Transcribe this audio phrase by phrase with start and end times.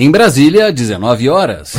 [0.00, 1.74] Em Brasília, 19 horas.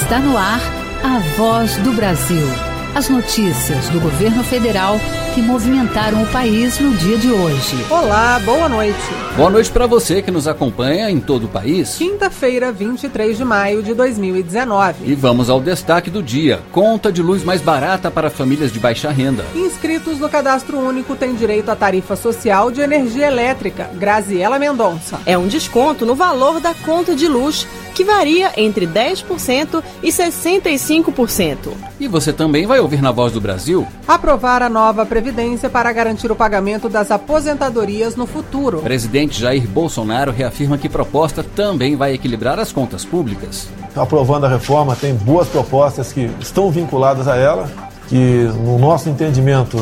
[0.00, 0.62] Está no ar
[1.02, 2.73] a voz do Brasil.
[2.94, 5.00] As notícias do governo federal
[5.34, 7.84] que movimentaram o país no dia de hoje.
[7.90, 8.96] Olá, boa noite.
[9.36, 11.96] Boa noite para você que nos acompanha em todo o país.
[11.96, 15.10] Quinta-feira, 23 de maio de 2019.
[15.10, 19.10] E vamos ao destaque do dia: conta de luz mais barata para famílias de baixa
[19.10, 19.44] renda.
[19.56, 23.90] Inscritos no cadastro único têm direito à tarifa social de energia elétrica.
[23.94, 25.18] Graziela Mendonça.
[25.26, 31.56] É um desconto no valor da conta de luz que varia entre 10% e 65%.
[31.98, 33.86] E você também vai ouvir na Voz do Brasil?
[34.06, 38.78] Aprovar a nova Previdência para garantir o pagamento das aposentadorias no futuro.
[38.78, 43.68] Presidente Jair Bolsonaro reafirma que proposta também vai equilibrar as contas públicas.
[43.94, 47.70] Aprovando a reforma, tem boas propostas que estão vinculadas a ela,
[48.08, 49.80] que no nosso entendimento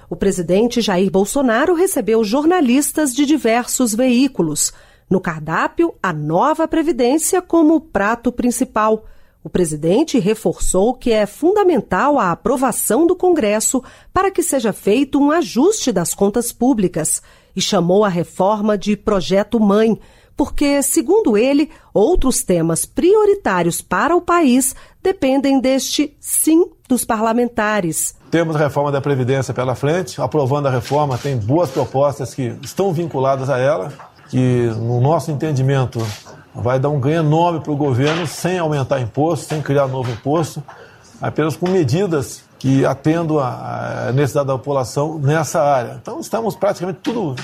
[0.08, 4.72] O presidente Jair Bolsonaro recebeu jornalistas de diversos veículos.
[5.10, 9.06] No cardápio, a nova Previdência como prato principal.
[9.42, 13.82] O presidente reforçou que é fundamental a aprovação do Congresso
[14.14, 17.20] para que seja feito um ajuste das contas públicas
[17.56, 19.98] e chamou a reforma de projeto mãe,
[20.36, 28.14] porque, segundo ele, outros temas prioritários para o país dependem deste sim dos parlamentares.
[28.30, 32.92] Temos a reforma da Previdência pela frente, aprovando a reforma, tem boas propostas que estão
[32.92, 33.92] vinculadas a ela
[34.30, 36.00] que, no nosso entendimento,
[36.54, 40.62] vai dar um ganho enorme para o governo sem aumentar imposto, sem criar novo imposto,
[41.20, 45.98] apenas com medidas que atendam a necessidade da população nessa área.
[46.00, 47.34] Então, estamos praticamente tudo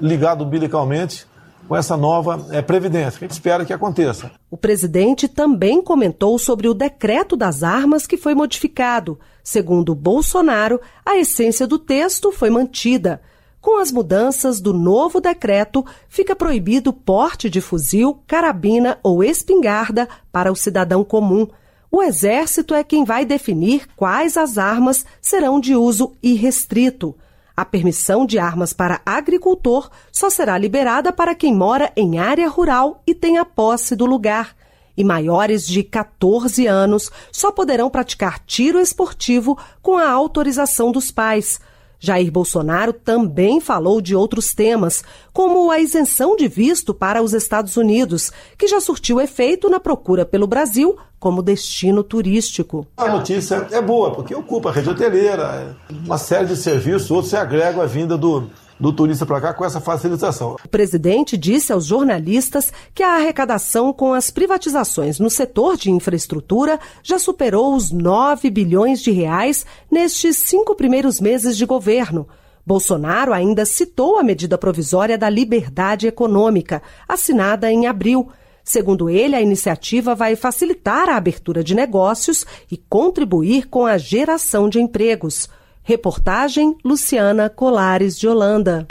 [0.00, 1.26] ligado umbilicalmente
[1.66, 4.30] com essa nova é, previdência, que a gente espera que aconteça.
[4.50, 9.18] O presidente também comentou sobre o decreto das armas que foi modificado.
[9.42, 13.20] Segundo Bolsonaro, a essência do texto foi mantida.
[13.60, 20.52] Com as mudanças do novo decreto, fica proibido porte de fuzil, carabina ou espingarda para
[20.52, 21.46] o cidadão comum.
[21.90, 27.16] O Exército é quem vai definir quais as armas serão de uso irrestrito.
[27.56, 33.02] A permissão de armas para agricultor só será liberada para quem mora em área rural
[33.04, 34.54] e tenha posse do lugar.
[34.96, 41.60] E maiores de 14 anos só poderão praticar tiro esportivo com a autorização dos pais.
[42.00, 47.76] Jair Bolsonaro também falou de outros temas, como a isenção de visto para os Estados
[47.76, 52.86] Unidos, que já surtiu efeito na procura pelo Brasil como destino turístico.
[52.96, 57.36] A notícia é boa, porque ocupa a rede hoteleira, uma série de serviços, outros se
[57.36, 58.48] agregam à vinda do,
[58.78, 60.56] do turista para cá com essa facilitação.
[60.64, 66.78] O presidente disse aos jornalistas que a arrecadação com as privatizações no setor de infraestrutura
[67.02, 72.28] já superou os 9 bilhões de reais nestes cinco primeiros meses de governo.
[72.64, 78.28] Bolsonaro ainda citou a medida provisória da liberdade econômica, assinada em abril.
[78.62, 84.68] Segundo ele, a iniciativa vai facilitar a abertura de negócios e contribuir com a geração
[84.68, 85.48] de empregos.
[85.88, 88.86] Reportagem Luciana Colares de Holanda.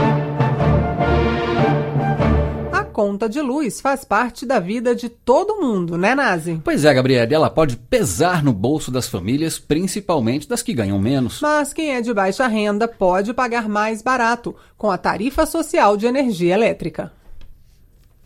[2.72, 6.60] A conta de luz faz parte da vida de todo mundo, né, Nazi?
[6.64, 11.40] Pois é, Gabriela, ela pode pesar no bolso das famílias, principalmente das que ganham menos.
[11.40, 16.08] Mas quem é de baixa renda pode pagar mais barato com a tarifa social de
[16.08, 17.12] energia elétrica.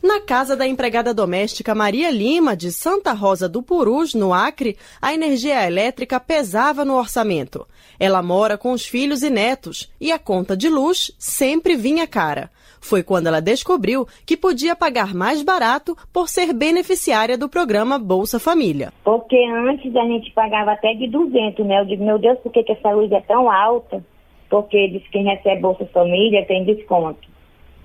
[0.03, 5.13] Na casa da empregada doméstica Maria Lima, de Santa Rosa do Purus, no Acre, a
[5.13, 7.67] energia elétrica pesava no orçamento.
[7.99, 12.49] Ela mora com os filhos e netos e a conta de luz sempre vinha cara.
[12.81, 18.39] Foi quando ela descobriu que podia pagar mais barato por ser beneficiária do programa Bolsa
[18.39, 18.91] Família.
[19.03, 19.37] Porque
[19.69, 21.79] antes a gente pagava até de 200, né?
[21.79, 24.03] Eu digo, meu Deus, por que, que essa luz é tão alta?
[24.49, 27.29] Porque diz que quem recebe Bolsa Família tem desconto.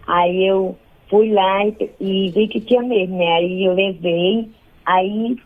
[0.06, 0.74] Aí eu
[1.08, 3.32] fui lá e, e vi que tinha mesmo, né?
[3.37, 4.49] Aí eu levei,
[4.85, 5.37] aí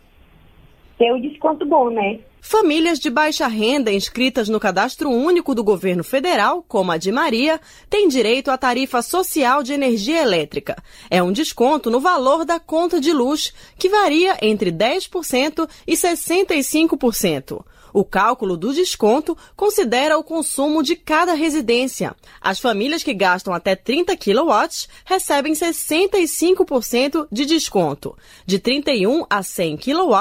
[1.13, 2.19] o desconto bom, né?
[2.43, 7.61] Famílias de baixa renda inscritas no cadastro único do governo federal, como a de Maria,
[7.89, 10.77] têm direito à tarifa social de energia elétrica.
[11.11, 17.63] É um desconto no valor da conta de luz, que varia entre 10% e 65%.
[17.93, 22.15] O cálculo do desconto considera o consumo de cada residência.
[22.41, 24.69] As famílias que gastam até 30 kW
[25.05, 28.17] recebem 65% de desconto.
[28.47, 30.15] De 31 a 100 kW,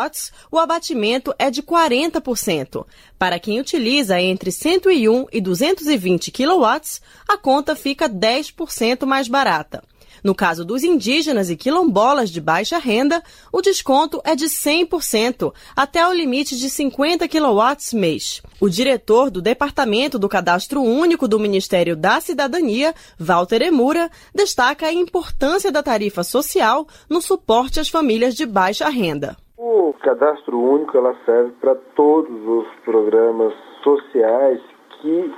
[0.51, 2.85] o abatimento é de 40%.
[3.17, 6.65] Para quem utiliza entre 101 e 220 kW,
[7.27, 9.83] a conta fica 10% mais barata.
[10.23, 16.07] No caso dos indígenas e quilombolas de baixa renda, o desconto é de 100%, até
[16.07, 17.59] o limite de 50 kW
[17.93, 18.41] mês.
[18.59, 24.93] O diretor do Departamento do Cadastro Único do Ministério da Cidadania, Walter Emura, destaca a
[24.93, 29.37] importância da tarifa social no suporte às famílias de baixa renda.
[29.57, 34.59] O cadastro único ela serve para todos os programas sociais
[35.01, 35.31] que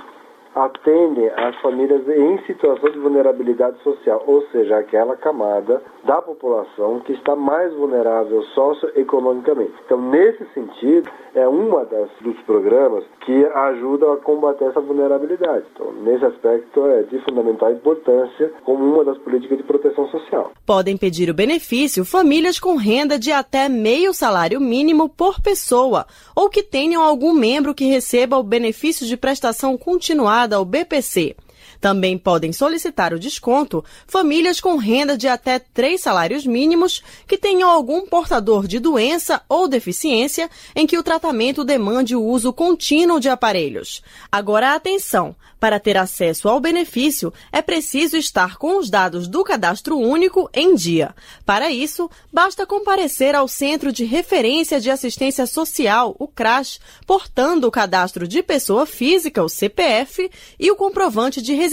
[0.54, 7.12] atendem as famílias em situação de vulnerabilidade social, ou seja, aquela camada da população que
[7.12, 9.72] está mais vulnerável socioeconomicamente.
[9.84, 15.64] Então, nesse sentido, é uma das dos programas que ajuda a combater essa vulnerabilidade.
[15.74, 20.52] Então, nesse aspecto, é de fundamental importância como uma das políticas de proteção social.
[20.66, 26.06] Podem pedir o benefício famílias com renda de até meio salário mínimo por pessoa
[26.36, 31.36] ou que tenham algum membro que receba o benefício de prestação continuada ao BPC.
[31.82, 37.68] Também podem solicitar o desconto famílias com renda de até três salários mínimos que tenham
[37.68, 43.28] algum portador de doença ou deficiência em que o tratamento demande o uso contínuo de
[43.28, 44.00] aparelhos.
[44.30, 45.34] Agora, atenção!
[45.58, 50.74] Para ter acesso ao benefício, é preciso estar com os dados do cadastro único em
[50.74, 51.14] dia.
[51.46, 57.70] Para isso, basta comparecer ao Centro de Referência de Assistência Social, o CRAS, portando o
[57.70, 61.71] cadastro de pessoa física, o CPF, e o comprovante de residência.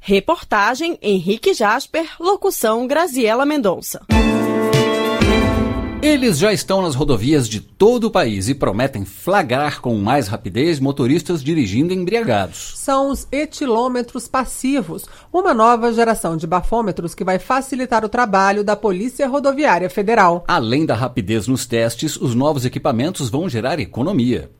[0.00, 4.00] Reportagem Henrique Jasper, locução Graziela Mendonça.
[6.04, 10.78] Eles já estão nas rodovias de todo o país e prometem flagrar com mais rapidez
[10.78, 12.74] motoristas dirigindo embriagados.
[12.76, 18.76] São os etilômetros passivos, uma nova geração de bafômetros que vai facilitar o trabalho da
[18.76, 20.44] Polícia Rodoviária Federal.
[20.46, 24.50] Além da rapidez nos testes, os novos equipamentos vão gerar economia.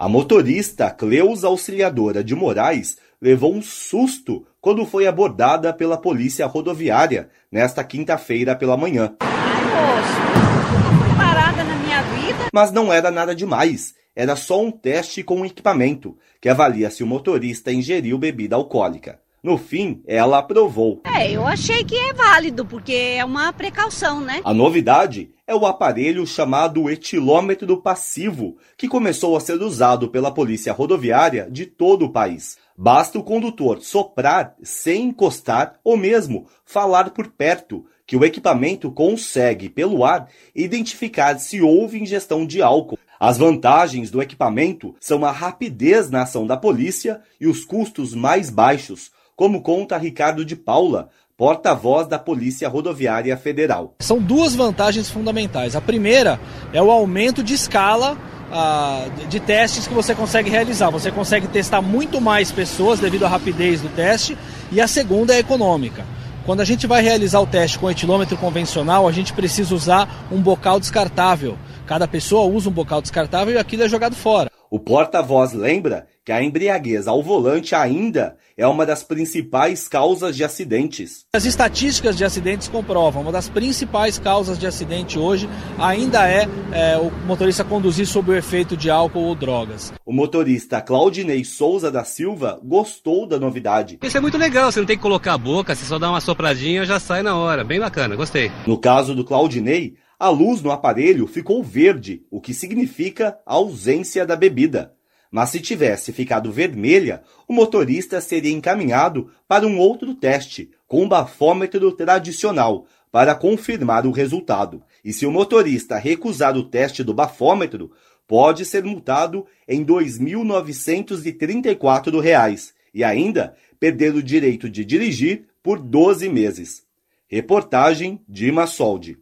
[0.00, 7.28] A motorista Cleusa Auxiliadora de Moraes levou um susto quando foi abordada pela Polícia Rodoviária
[7.52, 9.14] nesta quinta-feira pela manhã.
[9.20, 12.48] Ai, parada na minha vida.
[12.50, 13.94] Mas não era nada demais.
[14.16, 19.20] Era só um teste com um equipamento que avalia se o motorista ingeriu bebida alcoólica.
[19.42, 21.00] No fim, ela aprovou.
[21.04, 24.42] É, eu achei que é válido, porque é uma precaução, né?
[24.44, 30.74] A novidade é o aparelho chamado etilômetro passivo, que começou a ser usado pela Polícia
[30.74, 32.58] Rodoviária de todo o país.
[32.76, 39.68] Basta o condutor soprar sem encostar ou mesmo falar por perto, que o equipamento consegue,
[39.68, 42.98] pelo ar, identificar se houve ingestão de álcool.
[43.18, 48.50] As vantagens do equipamento são a rapidez na ação da polícia e os custos mais
[48.50, 49.10] baixos,
[49.40, 53.94] como conta Ricardo de Paula, porta-voz da Polícia Rodoviária Federal.
[54.00, 55.74] São duas vantagens fundamentais.
[55.74, 56.38] A primeira
[56.74, 58.18] é o aumento de escala
[58.52, 60.90] ah, de testes que você consegue realizar.
[60.90, 64.36] Você consegue testar muito mais pessoas devido à rapidez do teste.
[64.70, 66.04] E a segunda é econômica.
[66.44, 70.42] Quando a gente vai realizar o teste com etilômetro convencional, a gente precisa usar um
[70.42, 71.56] bocal descartável.
[71.86, 74.50] Cada pessoa usa um bocal descartável e aquilo é jogado fora.
[74.72, 80.44] O porta-voz lembra que a embriaguez ao volante ainda é uma das principais causas de
[80.44, 81.24] acidentes.
[81.34, 86.96] As estatísticas de acidentes comprovam, uma das principais causas de acidente hoje ainda é, é
[86.96, 89.92] o motorista conduzir sob o efeito de álcool ou drogas.
[90.06, 93.98] O motorista Claudinei Souza da Silva gostou da novidade.
[94.00, 96.20] Isso é muito legal, você não tem que colocar a boca, você só dá uma
[96.20, 97.64] sopradinha já sai na hora.
[97.64, 98.52] Bem bacana, gostei.
[98.68, 104.36] No caso do Claudinei, a luz no aparelho ficou verde, o que significa ausência da
[104.36, 104.92] bebida.
[105.30, 111.08] Mas se tivesse ficado vermelha, o motorista seria encaminhado para um outro teste, com um
[111.08, 114.82] bafômetro tradicional, para confirmar o resultado.
[115.02, 117.90] E se o motorista recusar o teste do bafômetro,
[118.28, 126.28] pode ser multado em R$ 2.934 e ainda perder o direito de dirigir por 12
[126.28, 126.82] meses.
[127.26, 129.16] Reportagem Dima Soldi.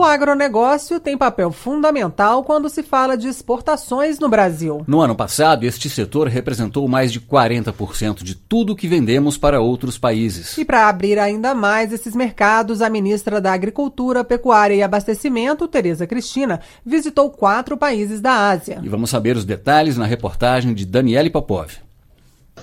[0.00, 4.82] O agronegócio tem papel fundamental quando se fala de exportações no Brasil.
[4.86, 9.98] No ano passado, este setor representou mais de 40% de tudo que vendemos para outros
[9.98, 10.56] países.
[10.56, 16.06] E para abrir ainda mais esses mercados, a ministra da Agricultura, Pecuária e Abastecimento, Tereza
[16.06, 18.80] Cristina, visitou quatro países da Ásia.
[18.82, 21.89] E vamos saber os detalhes na reportagem de Daniele Popov.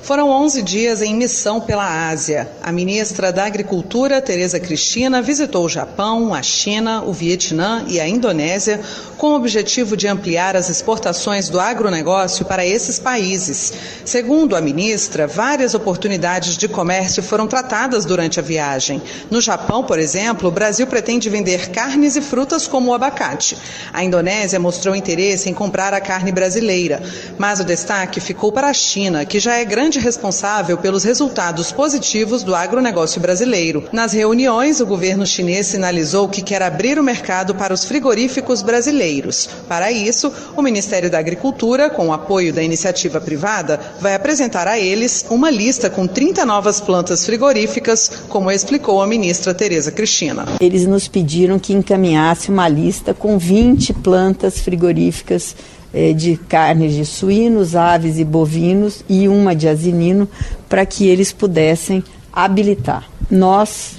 [0.02, 2.50] Foram 11 dias em missão pela Ásia.
[2.64, 8.08] A ministra da Agricultura, Tereza Cristina, visitou o Japão, a China, o Vietnã e a
[8.08, 8.80] Indonésia
[9.18, 13.74] com o objetivo de ampliar as exportações do agronegócio para esses países.
[14.06, 19.02] Segundo a ministra, várias oportunidades de comércio foram tratadas durante a viagem.
[19.30, 23.58] No Japão, por exemplo, o Brasil pretende vender carnes e frutas como o abacate.
[23.92, 27.02] A Indonésia mostrou interesse em comprar a carne brasileira,
[27.38, 32.44] mas o destaque ficou para a China, que já é grande responsável pelos resultados positivos
[32.44, 33.86] do agronegócio brasileiro.
[33.94, 39.48] Nas reuniões, o governo chinês sinalizou que quer abrir o mercado para os frigoríficos brasileiros.
[39.68, 44.78] Para isso, o Ministério da Agricultura, com o apoio da iniciativa privada, vai apresentar a
[44.78, 50.46] eles uma lista com 30 novas plantas frigoríficas, como explicou a ministra Tereza Cristina.
[50.60, 55.56] Eles nos pediram que encaminhasse uma lista com 20 plantas frigoríficas
[55.98, 60.30] eh, de carnes de suínos, aves e bovinos e uma de asinino
[60.70, 63.10] para que eles pudessem habilitar.
[63.32, 63.96] Nós,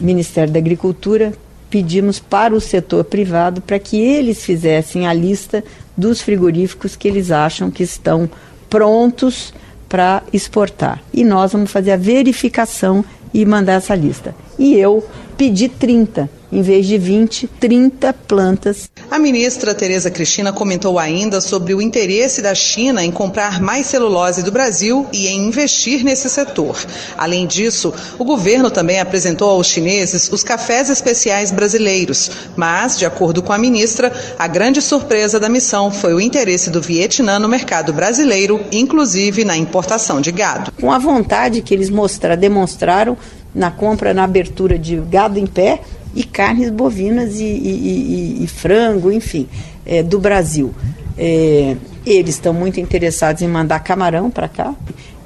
[0.00, 1.34] Ministério da Agricultura,
[1.68, 5.62] pedimos para o setor privado para que eles fizessem a lista
[5.94, 8.30] dos frigoríficos que eles acham que estão
[8.70, 9.52] prontos
[9.90, 11.02] para exportar.
[11.12, 13.04] E nós vamos fazer a verificação
[13.34, 14.34] e mandar essa lista.
[14.58, 15.06] E eu
[15.36, 18.90] pedi 30 em vez de 20, 30 plantas.
[19.10, 24.42] A ministra Tereza Cristina comentou ainda sobre o interesse da China em comprar mais celulose
[24.42, 26.78] do Brasil e em investir nesse setor.
[27.16, 33.42] Além disso, o governo também apresentou aos chineses os cafés especiais brasileiros, mas, de acordo
[33.42, 37.92] com a ministra, a grande surpresa da missão foi o interesse do Vietnã no mercado
[37.92, 40.70] brasileiro, inclusive na importação de gado.
[40.78, 43.16] Com a vontade que eles mostraram, demonstraram
[43.54, 45.80] na compra, na abertura de gado em pé,
[46.14, 49.48] e carnes bovinas e, e, e, e frango, enfim,
[49.84, 50.74] é, do Brasil.
[51.16, 54.74] É, eles estão muito interessados em mandar camarão para cá,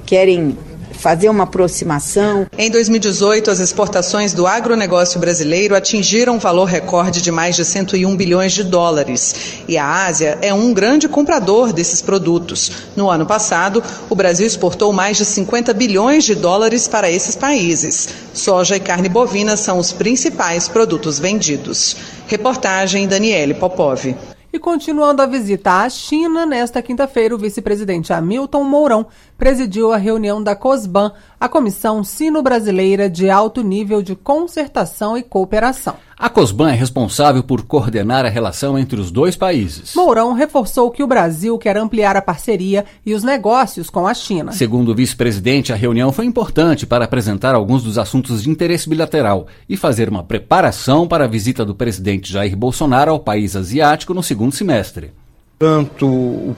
[0.05, 0.57] querem
[0.97, 2.47] fazer uma aproximação.
[2.57, 8.17] Em 2018, as exportações do agronegócio brasileiro atingiram um valor recorde de mais de 101
[8.17, 9.35] bilhões de dólares.
[9.69, 12.71] E a Ásia é um grande comprador desses produtos.
[12.97, 18.09] No ano passado, o Brasil exportou mais de 50 bilhões de dólares para esses países.
[18.33, 21.97] Soja e carne bovina são os principais produtos vendidos.
[22.27, 24.36] Reportagem Daniele Popov.
[24.53, 30.43] E continuando a visita à China, nesta quinta-feira, o vice-presidente Hamilton Mourão presidiu a reunião
[30.43, 35.97] da COSBAN, a Comissão Sino-Brasileira de Alto Nível de Concertação e Cooperação.
[36.19, 39.95] A COSBAN é responsável por coordenar a relação entre os dois países.
[39.95, 44.51] Mourão reforçou que o Brasil quer ampliar a parceria e os negócios com a China.
[44.51, 49.47] Segundo o vice-presidente, a reunião foi importante para apresentar alguns dos assuntos de interesse bilateral
[49.69, 54.23] e fazer uma preparação para a visita do presidente Jair Bolsonaro ao país asiático no
[54.23, 55.13] segundo semestre.
[55.59, 56.57] Tanto o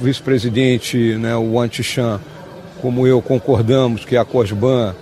[0.00, 2.20] vice-presidente, né, o Antichan,
[2.80, 4.94] como eu concordamos que a COSBAN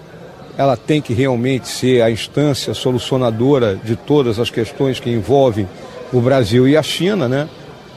[0.58, 5.68] ela tem que realmente ser a instância solucionadora de todas as questões que envolvem
[6.12, 7.48] o Brasil e a China, né?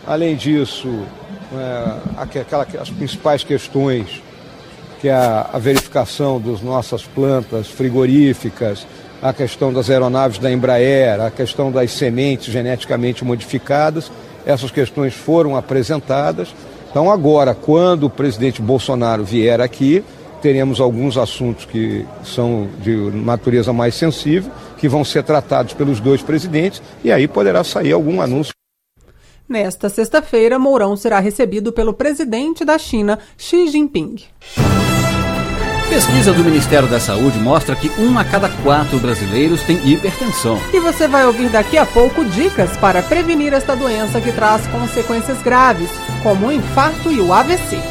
[0.06, 0.88] Além disso,
[1.58, 4.22] é, aquela, as principais questões
[5.00, 8.86] que é a, a verificação das nossas plantas frigoríficas,
[9.20, 14.12] a questão das aeronaves da Embraer, a questão das sementes geneticamente modificadas,
[14.46, 16.53] essas questões foram apresentadas.
[16.91, 20.03] Então agora, quando o presidente Bolsonaro vier aqui,
[20.42, 26.22] teremos alguns assuntos que são de natureza mais sensível, que vão ser tratados pelos dois
[26.22, 28.54] presidentes, e aí poderá sair algum anúncio.
[29.48, 34.16] Nesta sexta-feira, Mourão será recebido pelo presidente da China, Xi Jinping.
[35.90, 40.58] Pesquisa do Ministério da Saúde mostra que um a cada quatro brasileiros tem hipertensão.
[40.74, 45.42] E você vai ouvir daqui a pouco dicas para prevenir esta doença que traz consequências
[45.42, 45.90] graves,
[46.24, 47.91] como o infarto e o AVC.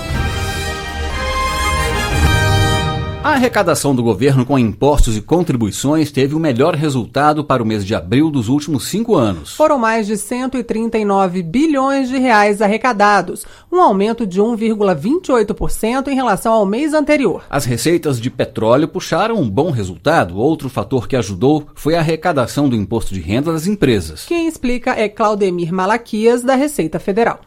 [3.31, 7.87] A arrecadação do governo com impostos e contribuições teve o melhor resultado para o mês
[7.87, 9.55] de abril dos últimos cinco anos.
[9.55, 16.67] Foram mais de 139 bilhões de reais arrecadados, um aumento de 1,28% em relação ao
[16.67, 17.45] mês anterior.
[17.49, 20.37] As receitas de petróleo puxaram um bom resultado.
[20.37, 24.25] Outro fator que ajudou foi a arrecadação do imposto de renda das empresas.
[24.27, 27.39] Quem explica é Claudemir Malaquias, da Receita Federal.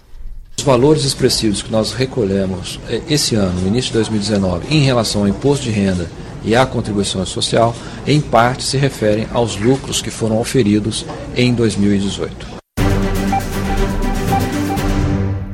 [0.58, 5.22] Os valores expressivos que nós recolhemos eh, esse ano, no início de 2019, em relação
[5.22, 6.10] ao imposto de renda
[6.44, 7.76] e à contribuição social,
[8.08, 11.06] em parte se referem aos lucros que foram oferidos
[11.36, 12.63] em 2018.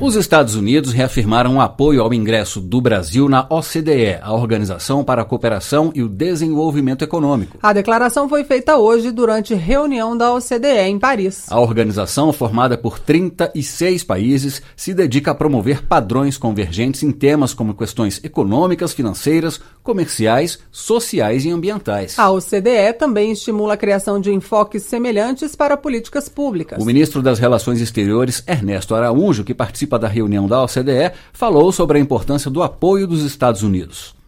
[0.09, 5.21] Os Estados Unidos reafirmaram o apoio ao ingresso do Brasil na OCDE, a Organização para
[5.21, 7.59] a Cooperação e o Desenvolvimento Econômico.
[7.61, 11.45] A declaração foi feita hoje durante reunião da OCDE em Paris.
[11.47, 17.75] A organização, formada por 36 países, se dedica a promover padrões convergentes em temas como
[17.75, 22.17] questões econômicas, financeiras, comerciais, sociais e ambientais.
[22.17, 26.81] A OCDE também estimula a criação de enfoques semelhantes para políticas públicas.
[26.81, 31.98] O ministro das Relações Exteriores, Ernesto Araújo, que participa da reunião da OCDE, falou sobre
[31.98, 34.18] a importância do apoio dos Estados Unidos.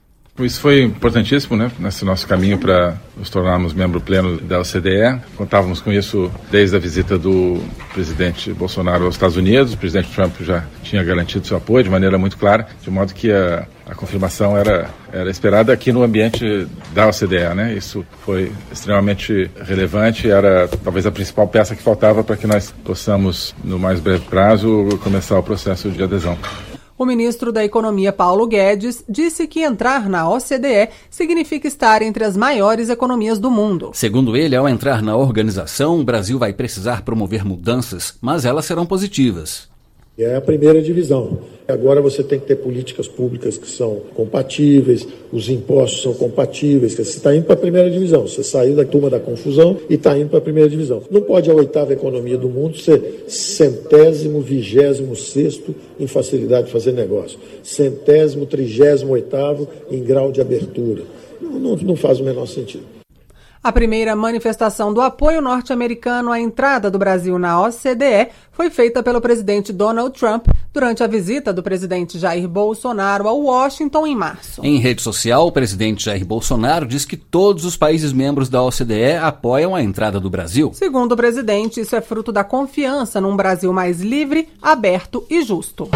[0.45, 5.21] Isso foi importantíssimo, né, nesse nosso caminho para nos tornarmos membro pleno da OCDE.
[5.35, 7.61] Contávamos com isso desde a visita do
[7.93, 9.73] presidente Bolsonaro aos Estados Unidos.
[9.73, 13.31] O presidente Trump já tinha garantido seu apoio de maneira muito clara, de modo que
[13.31, 17.55] a, a confirmação era, era esperada aqui no ambiente da OCDE.
[17.55, 17.73] Né?
[17.75, 23.53] Isso foi extremamente relevante, era talvez a principal peça que faltava para que nós possamos,
[23.63, 26.37] no mais breve prazo, começar o processo de adesão.
[27.01, 32.37] O ministro da Economia, Paulo Guedes, disse que entrar na OCDE significa estar entre as
[32.37, 33.89] maiores economias do mundo.
[33.95, 38.85] Segundo ele, ao entrar na organização, o Brasil vai precisar promover mudanças, mas elas serão
[38.85, 39.70] positivas.
[40.23, 41.39] É a primeira divisão.
[41.67, 46.93] Agora você tem que ter políticas públicas que são compatíveis, os impostos são compatíveis.
[46.93, 48.27] Você está indo para a primeira divisão.
[48.27, 51.01] Você saiu da turma da confusão e está indo para a primeira divisão.
[51.09, 56.91] Não pode a oitava economia do mundo ser centésimo, vigésimo sexto em facilidade de fazer
[56.91, 61.03] negócio, centésimo, trigésimo oitavo em grau de abertura.
[61.41, 63.00] Não, não, não faz o menor sentido.
[63.63, 69.21] A primeira manifestação do apoio norte-americano à entrada do Brasil na OCDE foi feita pelo
[69.21, 74.65] presidente Donald Trump durante a visita do presidente Jair Bolsonaro a Washington em março.
[74.65, 79.17] Em rede social, o presidente Jair Bolsonaro diz que todos os países membros da OCDE
[79.21, 80.71] apoiam a entrada do Brasil.
[80.73, 85.87] Segundo o presidente, isso é fruto da confiança num Brasil mais livre, aberto e justo.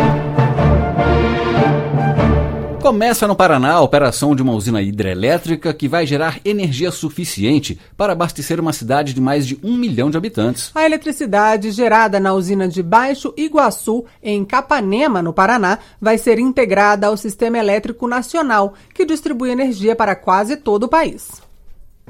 [2.86, 8.13] Começa no Paraná a operação de uma usina hidrelétrica que vai gerar energia suficiente para
[8.13, 10.69] abastecer uma cidade de mais de um milhão de habitantes.
[10.76, 17.08] A eletricidade gerada na usina de Baixo Iguaçu, em Capanema, no Paraná, vai ser integrada
[17.08, 21.43] ao Sistema Elétrico Nacional, que distribui energia para quase todo o país.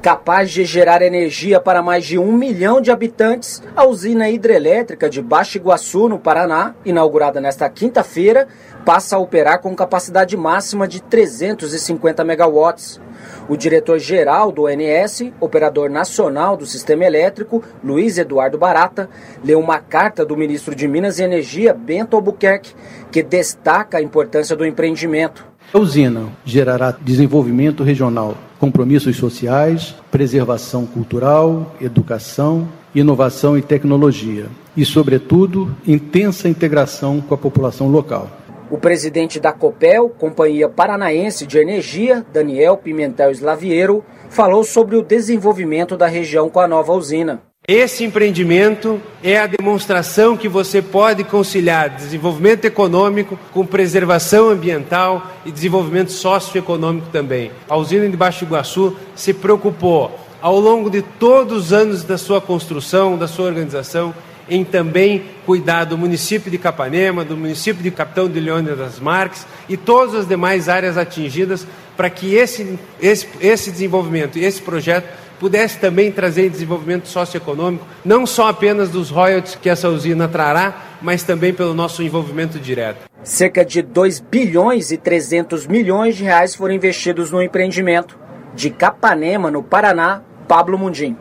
[0.01, 5.21] Capaz de gerar energia para mais de um milhão de habitantes, a usina hidrelétrica de
[5.21, 8.47] Baixo Iguaçu, no Paraná, inaugurada nesta quinta-feira,
[8.86, 13.02] passa a operar com capacidade máxima de 350 megawatts.
[13.50, 19.10] O diretor-geral do ONS, operador nacional do sistema elétrico, Luiz Eduardo Barata,
[19.43, 22.76] leu uma carta do ministro de Minas e Energia, Bento Albuquerque,
[23.12, 25.45] que destaca a importância do empreendimento.
[25.74, 34.45] A usina gerará desenvolvimento regional, compromissos sociais, preservação cultural, educação, inovação e tecnologia
[34.78, 38.44] e, sobretudo, intensa integração com a população local.
[38.69, 45.95] O presidente da Copel, Companhia Paranaense de Energia, Daniel Pimentel Slaviero, falou sobre o desenvolvimento
[45.95, 47.43] da região com a nova usina.
[47.67, 55.51] Esse empreendimento é a demonstração que você pode conciliar desenvolvimento econômico com preservação ambiental e
[55.51, 57.51] desenvolvimento socioeconômico também.
[57.69, 62.39] A usina de Baixo Iguaçu se preocupou, ao longo de todos os anos da sua
[62.39, 64.13] construção, da sua organização,
[64.49, 69.45] em também cuidar do município de Capanema, do município de Capitão de Leônidas das Marques
[69.67, 71.65] e todas as demais áreas atingidas
[71.97, 75.08] para que esse, esse, esse desenvolvimento e esse projeto
[75.39, 81.23] pudesse também trazer desenvolvimento socioeconômico, não só apenas dos royalties que essa usina trará, mas
[81.23, 83.05] também pelo nosso envolvimento direto.
[83.23, 88.17] Cerca de 2 bilhões e 300 milhões de reais foram investidos no empreendimento.
[88.53, 91.17] De Capanema, no Paraná, Pablo Mundim.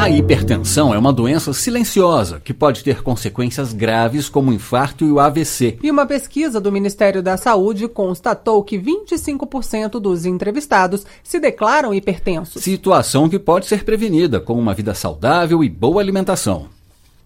[0.00, 5.12] A hipertensão é uma doença silenciosa que pode ter consequências graves como o infarto e
[5.12, 5.76] o AVC.
[5.82, 12.62] E uma pesquisa do Ministério da Saúde constatou que 25% dos entrevistados se declaram hipertensos.
[12.62, 16.70] Situação que pode ser prevenida com uma vida saudável e boa alimentação.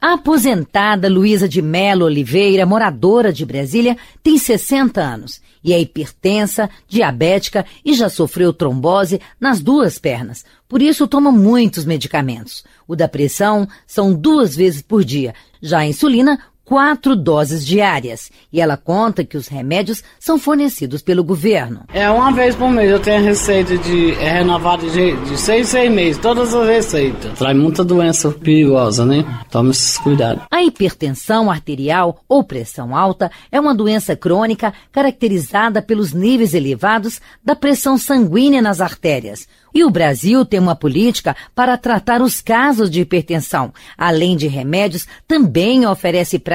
[0.01, 6.69] A aposentada Luísa de Melo Oliveira, moradora de Brasília, tem 60 anos e é hipertensa,
[6.87, 10.45] diabética e já sofreu trombose nas duas pernas.
[10.69, 12.63] Por isso toma muitos medicamentos.
[12.87, 15.35] O da pressão são duas vezes por dia.
[15.63, 18.31] Já a insulina, quatro doses diárias.
[18.53, 21.83] E ela conta que os remédios são fornecidos pelo governo.
[21.93, 25.93] É uma vez por mês eu tenho receita de é renovada de, de seis, seis
[25.93, 27.39] meses, todas as receitas.
[27.39, 29.25] Traz muita doença perigosa, né?
[29.51, 30.43] Tome esses cuidados.
[30.51, 37.55] A hipertensão arterial ou pressão alta é uma doença crônica caracterizada pelos níveis elevados da
[37.55, 39.47] pressão sanguínea nas artérias.
[39.75, 43.73] E o Brasil tem uma política para tratar os casos de hipertensão.
[43.99, 46.54] Além de remédios, também oferece práticas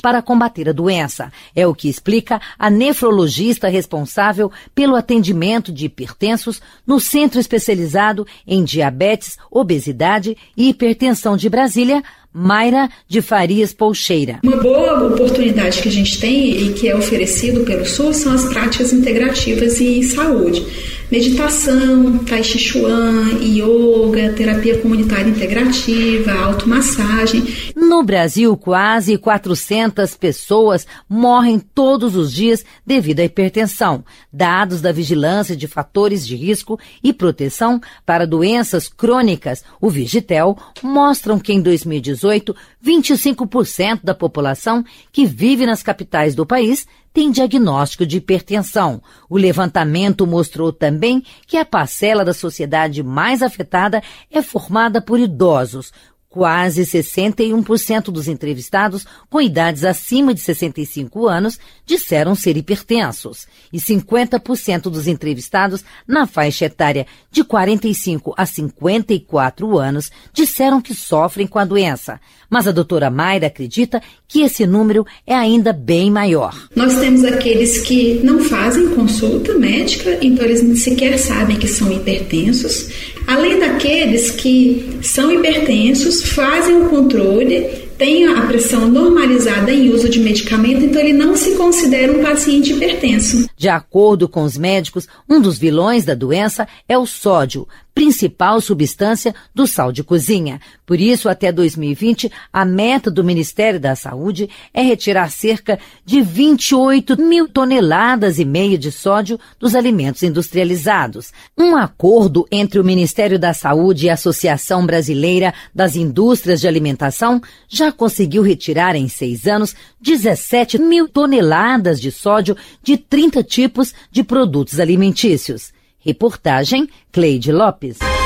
[0.00, 1.32] para combater a doença.
[1.54, 8.64] É o que explica a nefrologista responsável pelo atendimento de hipertensos no Centro Especializado em
[8.64, 14.38] Diabetes, Obesidade e Hipertensão de Brasília, Mayra de Farias Polcheira.
[14.44, 18.44] Uma boa oportunidade que a gente tem e que é oferecido pelo SUS são as
[18.44, 20.64] práticas integrativas em saúde.
[21.10, 27.42] Meditação, Tai Chi Chuan, Yoga, terapia comunitária integrativa, automassagem.
[27.74, 34.04] No Brasil, quase 400 pessoas morrem todos os dias devido à hipertensão.
[34.32, 41.40] Dados da Vigilância de Fatores de Risco e Proteção para Doenças Crônicas, o Vigitel, mostram
[41.40, 48.18] que em 2018, 25% da população que vive nas capitais do país tem diagnóstico de
[48.18, 49.02] hipertensão.
[49.28, 55.92] O levantamento mostrou também que a parcela da sociedade mais afetada é formada por idosos,
[56.32, 64.82] Quase 61% dos entrevistados com idades acima de 65 anos disseram ser hipertensos e 50%
[64.82, 71.64] dos entrevistados na faixa etária de 45 a 54 anos disseram que sofrem com a
[71.64, 72.20] doença.
[72.48, 76.68] Mas a doutora Mayra acredita que esse número é ainda bem maior.
[76.76, 83.09] Nós temos aqueles que não fazem consulta médica, então eles sequer sabem que são hipertensos.
[83.30, 87.60] Além daqueles que são hipertensos, fazem o controle,
[87.96, 92.72] têm a pressão normalizada em uso de medicamento, então ele não se considera um paciente
[92.72, 93.48] hipertenso.
[93.56, 97.68] De acordo com os médicos, um dos vilões da doença é o sódio,
[98.00, 100.58] principal substância do sal de cozinha.
[100.86, 107.20] Por isso, até 2020, a meta do Ministério da Saúde é retirar cerca de 28
[107.20, 111.30] mil toneladas e meia de sódio dos alimentos industrializados.
[111.58, 117.38] Um acordo entre o Ministério da Saúde e a Associação Brasileira das Indústrias de Alimentação
[117.68, 124.24] já conseguiu retirar em seis anos 17 mil toneladas de sódio de 30 tipos de
[124.24, 125.78] produtos alimentícios.
[126.04, 128.19] Reportagem Cleide Lopes.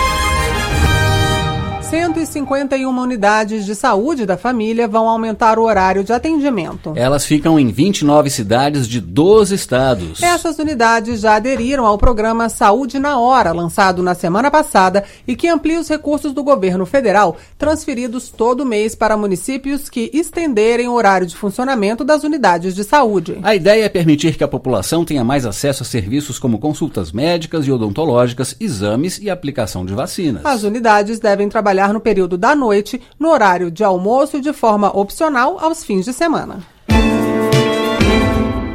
[1.85, 6.95] 151 unidades de saúde da família vão aumentar o horário de atendimento.
[6.97, 10.23] Elas ficam em 29 cidades de 12 estados.
[10.23, 15.47] Essas unidades já aderiram ao programa Saúde na Hora, lançado na semana passada e que
[15.47, 21.27] amplia os recursos do governo federal, transferidos todo mês para municípios que estenderem o horário
[21.27, 23.39] de funcionamento das unidades de saúde.
[23.43, 27.67] A ideia é permitir que a população tenha mais acesso a serviços como consultas médicas
[27.67, 30.45] e odontológicas, exames e aplicação de vacinas.
[30.47, 34.53] As unidades devem trabalhar trabalhar no período da noite, no horário de almoço e de
[34.53, 36.63] forma opcional aos fins de semana.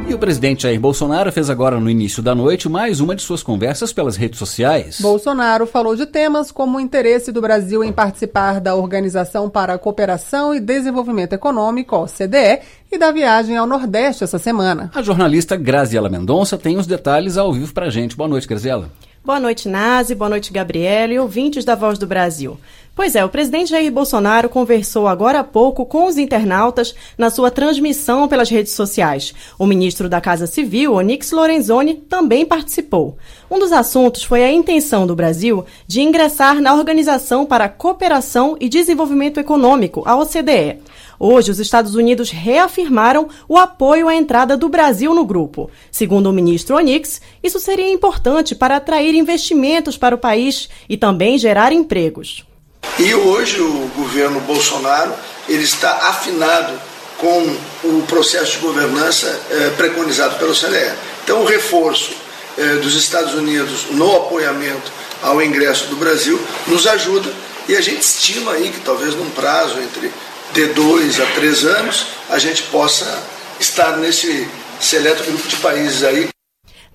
[0.06, 3.44] E o presidente Jair Bolsonaro fez agora no início da noite mais uma de suas
[3.44, 5.00] conversas pelas redes sociais.
[5.00, 9.78] Bolsonaro falou de temas como o interesse do Brasil em participar da Organização para a
[9.78, 12.60] Cooperação e Desenvolvimento Econômico, OCDE,
[12.92, 14.90] e da viagem ao Nordeste essa semana.
[14.94, 18.16] A jornalista Graziela Mendonça tem os detalhes ao vivo pra gente.
[18.16, 18.90] Boa noite, Graziela.
[19.22, 20.14] Boa noite, Nazi.
[20.14, 22.58] Boa noite, Gabriela e ouvintes da Voz do Brasil.
[23.00, 27.50] Pois é, o presidente Jair Bolsonaro conversou agora há pouco com os internautas na sua
[27.50, 29.32] transmissão pelas redes sociais.
[29.58, 33.16] O ministro da Casa Civil, Onyx Lorenzoni, também participou.
[33.50, 38.54] Um dos assuntos foi a intenção do Brasil de ingressar na Organização para a Cooperação
[38.60, 40.80] e Desenvolvimento Econômico, a OCDE.
[41.18, 45.70] Hoje, os Estados Unidos reafirmaram o apoio à entrada do Brasil no grupo.
[45.90, 51.38] Segundo o ministro Onyx, isso seria importante para atrair investimentos para o país e também
[51.38, 52.44] gerar empregos.
[53.02, 55.14] E hoje o governo Bolsonaro
[55.48, 56.78] ele está afinado
[57.16, 60.92] com o processo de governança eh, preconizado pelo CDE.
[61.24, 62.12] Então, o reforço
[62.58, 67.32] eh, dos Estados Unidos no apoiamento ao ingresso do Brasil nos ajuda
[67.66, 70.12] e a gente estima aí que talvez num prazo entre
[70.52, 73.06] de dois a três anos a gente possa
[73.58, 74.46] estar nesse
[74.78, 76.28] seleto grupo de países aí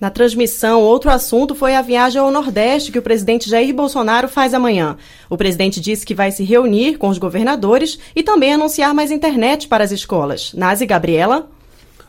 [0.00, 4.52] na transmissão, outro assunto foi a viagem ao Nordeste que o presidente Jair Bolsonaro faz
[4.52, 4.96] amanhã.
[5.30, 9.66] O presidente disse que vai se reunir com os governadores e também anunciar mais internet
[9.68, 10.52] para as escolas.
[10.52, 11.48] Nazi Gabriela.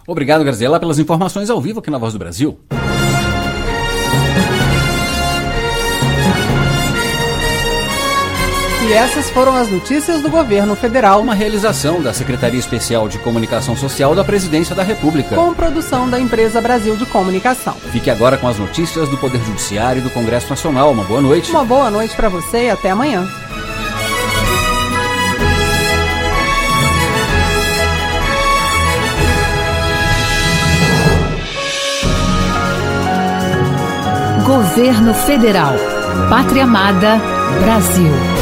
[0.06, 2.60] Obrigado, Graziela, pelas informações ao vivo aqui na Voz do Brasil.
[8.88, 11.20] E essas foram as notícias do governo federal.
[11.20, 15.36] Uma realização da Secretaria Especial de Comunicação Social da Presidência da República.
[15.36, 17.74] Com produção da empresa Brasil de Comunicação.
[17.92, 20.90] Fique agora com as notícias do Poder Judiciário e do Congresso Nacional.
[20.94, 21.52] Uma boa noite.
[21.52, 23.28] Uma boa noite para você e até amanhã.
[34.46, 35.74] Governo Federal.
[36.30, 37.20] Pátria Amada,
[37.62, 38.37] Brasil.